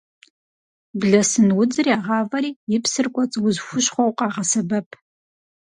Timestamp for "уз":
3.47-3.57